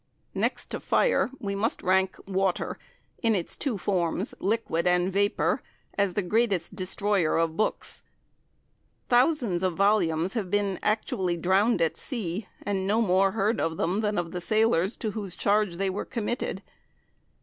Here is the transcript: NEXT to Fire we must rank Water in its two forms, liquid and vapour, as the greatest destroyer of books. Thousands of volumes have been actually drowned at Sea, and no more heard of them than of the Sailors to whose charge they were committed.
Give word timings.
NEXT 0.33 0.71
to 0.71 0.79
Fire 0.79 1.29
we 1.37 1.53
must 1.53 1.83
rank 1.83 2.17
Water 2.25 2.79
in 3.21 3.35
its 3.35 3.55
two 3.55 3.77
forms, 3.77 4.33
liquid 4.39 4.87
and 4.87 5.11
vapour, 5.11 5.61
as 5.95 6.15
the 6.15 6.23
greatest 6.23 6.75
destroyer 6.75 7.37
of 7.37 7.55
books. 7.55 8.01
Thousands 9.09 9.61
of 9.61 9.75
volumes 9.75 10.33
have 10.33 10.49
been 10.49 10.79
actually 10.81 11.37
drowned 11.37 11.83
at 11.83 11.97
Sea, 11.97 12.47
and 12.63 12.87
no 12.87 12.99
more 12.99 13.33
heard 13.33 13.61
of 13.61 13.77
them 13.77 14.01
than 14.01 14.17
of 14.17 14.31
the 14.31 14.41
Sailors 14.41 14.97
to 14.97 15.11
whose 15.11 15.35
charge 15.35 15.75
they 15.75 15.91
were 15.91 16.03
committed. 16.05 16.63